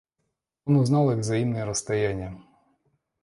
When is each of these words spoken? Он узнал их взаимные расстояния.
Он 0.65 0.77
узнал 0.77 1.11
их 1.11 1.19
взаимные 1.19 1.63
расстояния. 1.63 2.41